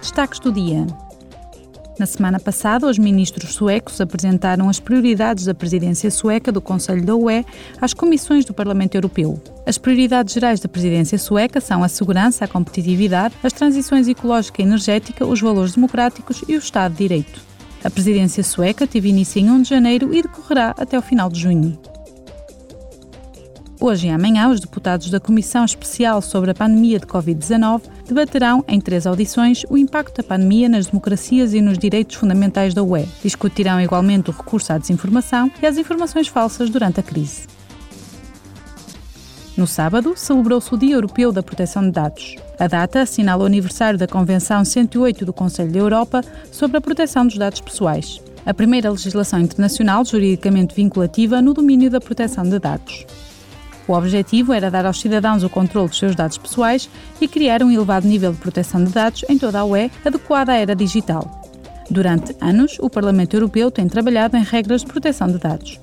Destaques 0.00 0.40
do 0.40 0.50
dia. 0.50 0.86
Na 1.98 2.06
semana 2.06 2.40
passada, 2.40 2.86
os 2.86 2.98
ministros 2.98 3.52
suecos 3.52 4.00
apresentaram 4.00 4.70
as 4.70 4.80
prioridades 4.80 5.44
da 5.44 5.52
presidência 5.52 6.10
sueca 6.10 6.50
do 6.50 6.60
Conselho 6.60 7.04
da 7.04 7.14
UE 7.14 7.44
às 7.78 7.92
comissões 7.92 8.46
do 8.46 8.54
Parlamento 8.54 8.94
Europeu. 8.94 9.38
As 9.66 9.76
prioridades 9.76 10.32
gerais 10.32 10.58
da 10.58 10.68
presidência 10.70 11.18
sueca 11.18 11.60
são 11.60 11.84
a 11.84 11.88
segurança, 11.88 12.46
a 12.46 12.48
competitividade, 12.48 13.34
as 13.42 13.52
transições 13.52 14.08
ecológica 14.08 14.62
e 14.62 14.64
energética, 14.64 15.26
os 15.26 15.40
valores 15.42 15.74
democráticos 15.74 16.42
e 16.48 16.56
o 16.56 16.58
Estado 16.58 16.92
de 16.92 16.98
Direito. 16.98 17.38
A 17.84 17.90
presidência 17.90 18.42
sueca 18.42 18.86
teve 18.86 19.10
início 19.10 19.38
em 19.38 19.50
1 19.50 19.62
de 19.62 19.68
janeiro 19.68 20.14
e 20.14 20.22
decorrerá 20.22 20.74
até 20.78 20.98
o 20.98 21.02
final 21.02 21.28
de 21.28 21.38
junho. 21.38 21.78
Hoje 23.82 24.08
e 24.08 24.10
amanhã, 24.10 24.50
os 24.50 24.60
deputados 24.60 25.08
da 25.08 25.18
Comissão 25.18 25.64
Especial 25.64 26.20
sobre 26.20 26.50
a 26.50 26.54
Pandemia 26.54 27.00
de 27.00 27.06
Covid-19 27.06 27.80
debaterão, 28.06 28.62
em 28.68 28.78
três 28.78 29.06
audições, 29.06 29.64
o 29.70 29.76
impacto 29.78 30.18
da 30.18 30.22
pandemia 30.22 30.68
nas 30.68 30.88
democracias 30.88 31.54
e 31.54 31.62
nos 31.62 31.78
direitos 31.78 32.16
fundamentais 32.16 32.74
da 32.74 32.82
UE. 32.82 33.08
Discutirão 33.22 33.80
igualmente 33.80 34.28
o 34.28 34.34
recurso 34.34 34.70
à 34.70 34.76
desinformação 34.76 35.50
e 35.62 35.66
às 35.66 35.78
informações 35.78 36.28
falsas 36.28 36.68
durante 36.68 37.00
a 37.00 37.02
crise. 37.02 37.46
No 39.56 39.66
sábado, 39.66 40.12
celebrou-se 40.14 40.74
o 40.74 40.76
Dia 40.76 40.96
Europeu 40.96 41.32
da 41.32 41.42
Proteção 41.42 41.82
de 41.82 41.92
Dados. 41.92 42.36
A 42.58 42.66
data 42.66 43.00
assinala 43.00 43.44
o 43.44 43.46
aniversário 43.46 43.98
da 43.98 44.06
Convenção 44.06 44.62
108 44.62 45.24
do 45.24 45.32
Conselho 45.32 45.72
da 45.72 45.78
Europa 45.78 46.22
sobre 46.52 46.76
a 46.76 46.82
proteção 46.82 47.26
dos 47.26 47.38
dados 47.38 47.62
pessoais, 47.62 48.20
a 48.44 48.52
primeira 48.52 48.90
legislação 48.90 49.40
internacional 49.40 50.04
juridicamente 50.04 50.74
vinculativa 50.74 51.40
no 51.40 51.54
domínio 51.54 51.88
da 51.88 51.98
proteção 51.98 52.44
de 52.44 52.58
dados. 52.58 53.06
O 53.90 53.92
objetivo 53.92 54.52
era 54.52 54.70
dar 54.70 54.86
aos 54.86 55.00
cidadãos 55.00 55.42
o 55.42 55.50
controle 55.50 55.88
dos 55.88 55.98
seus 55.98 56.14
dados 56.14 56.38
pessoais 56.38 56.88
e 57.20 57.26
criar 57.26 57.60
um 57.60 57.72
elevado 57.72 58.06
nível 58.06 58.30
de 58.32 58.38
proteção 58.38 58.84
de 58.84 58.92
dados 58.92 59.24
em 59.28 59.36
toda 59.36 59.58
a 59.58 59.64
UE 59.64 59.90
adequada 60.04 60.52
à 60.52 60.56
era 60.56 60.76
digital. 60.76 61.42
Durante 61.90 62.36
anos, 62.40 62.76
o 62.78 62.88
Parlamento 62.88 63.34
Europeu 63.34 63.68
tem 63.68 63.88
trabalhado 63.88 64.36
em 64.36 64.44
regras 64.44 64.82
de 64.82 64.86
proteção 64.86 65.26
de 65.26 65.38
dados. 65.38 65.80